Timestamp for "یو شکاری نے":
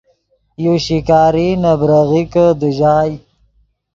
0.63-1.73